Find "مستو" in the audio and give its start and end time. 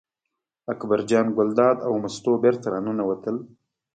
2.03-2.31